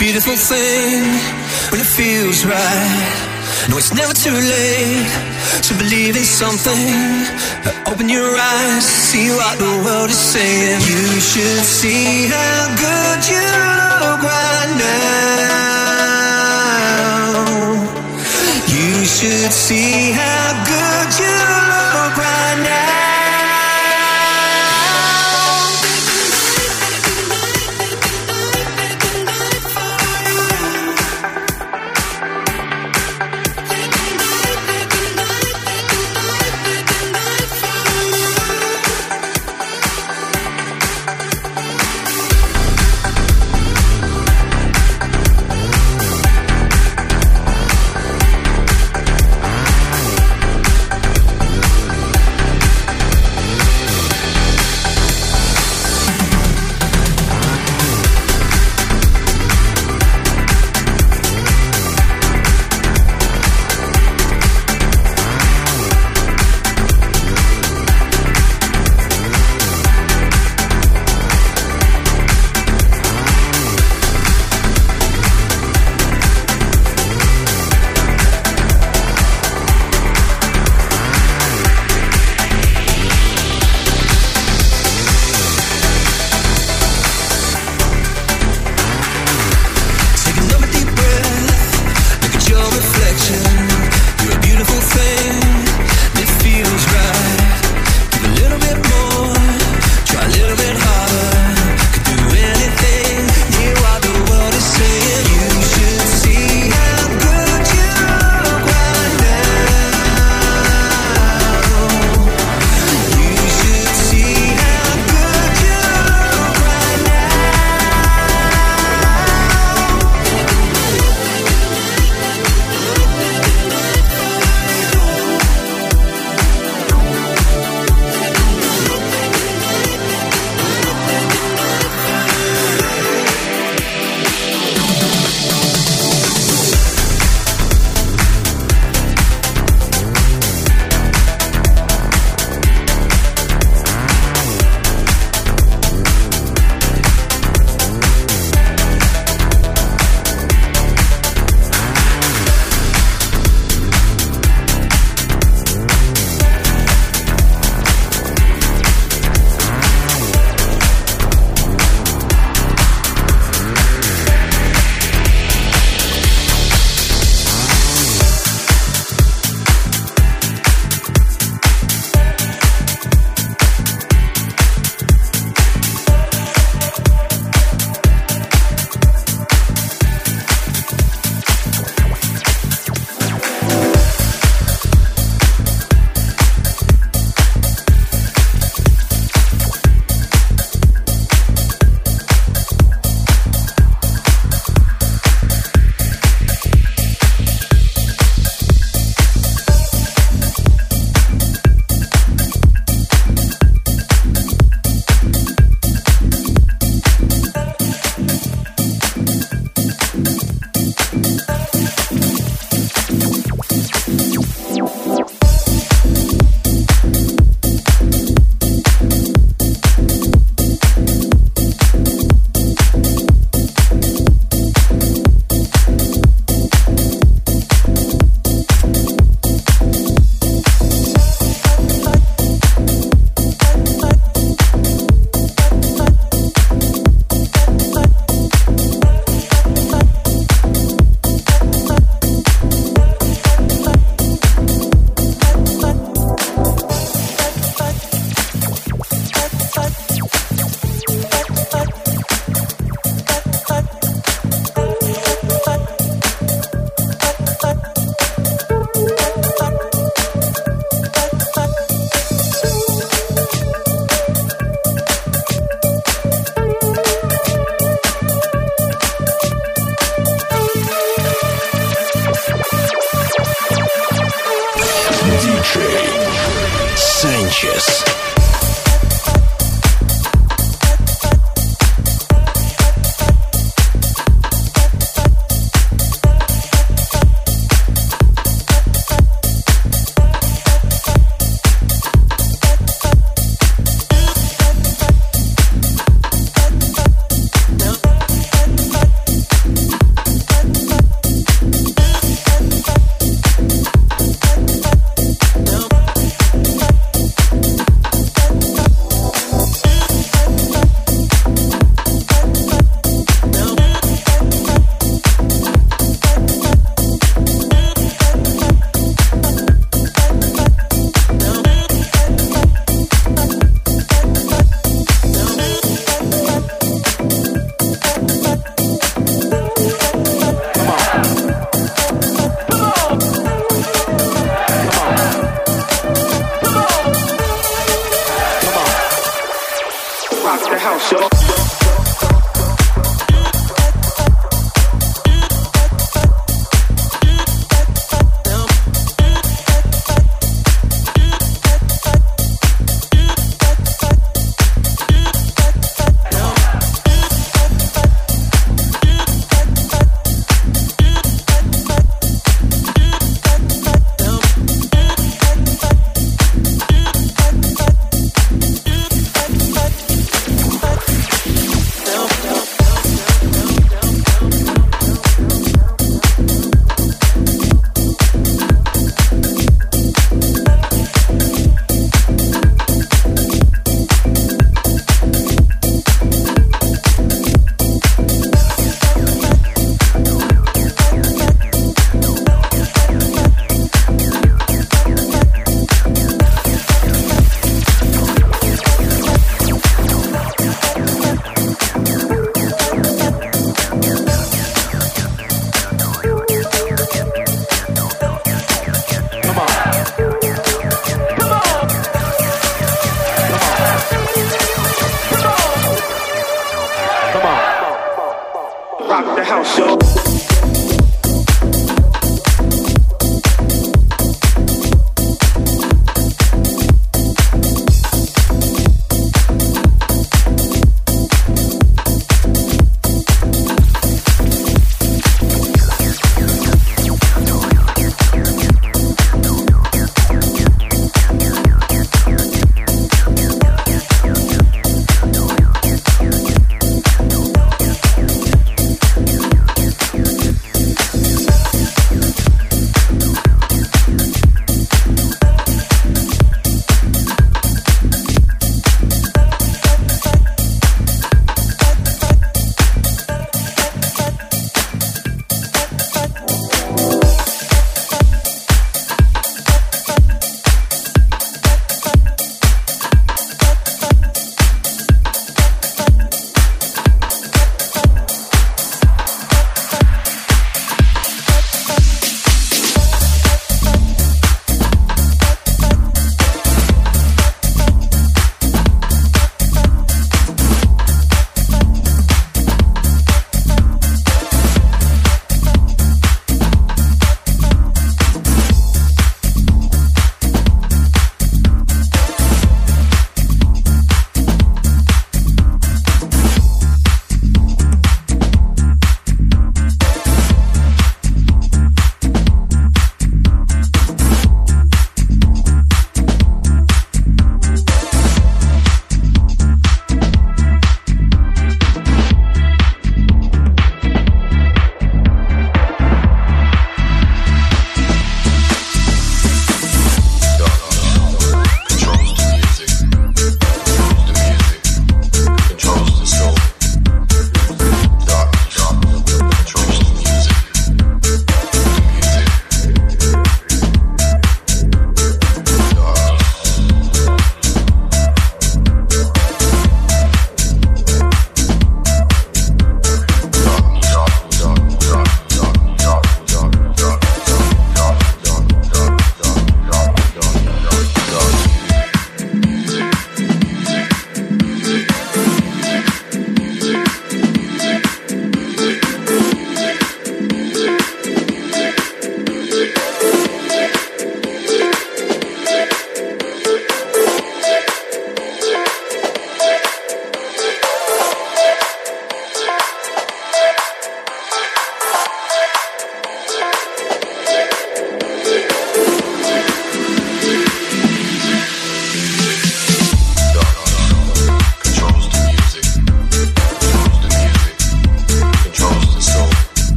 beautiful 0.00 0.34
thing 0.34 1.04
when 1.70 1.78
it 1.78 1.86
feels 1.86 2.46
right. 2.46 3.28
No, 3.68 3.76
it's 3.76 3.92
never 3.92 4.14
too 4.14 4.32
late 4.32 5.06
to 5.68 5.74
believe 5.74 6.16
in 6.16 6.24
something. 6.24 7.26
Open 7.86 8.08
your 8.08 8.34
eyes, 8.34 8.86
see 8.86 9.28
what 9.28 9.58
the 9.58 9.70
world 9.84 10.08
is 10.08 10.16
saying. 10.16 10.80
You 10.88 11.20
should 11.20 11.64
see 11.64 12.28
how 12.32 12.74
good 12.80 13.28
you 13.28 13.44
look 14.00 14.22
right 14.24 14.72
now. 14.80 15.10
You 18.72 19.04
should 19.04 19.52
see 19.52 20.12
how 20.12 20.64
good 20.64 21.18
you 21.20 21.28
look 21.28 21.69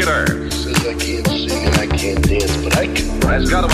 Executor. 0.00 0.50
Says 0.50 0.86
I 0.86 0.94
can't 0.94 1.26
sing 1.26 1.66
and 1.66 1.76
I 1.76 1.86
can't 1.86 2.26
dance, 2.26 2.56
but 2.64 2.76
I 2.76 2.86
can. 2.86 3.20
Has 3.22 3.50
got 3.50 3.64